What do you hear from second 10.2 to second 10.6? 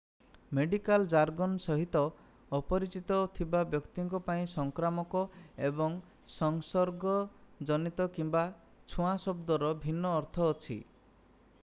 ଅର୍ଥ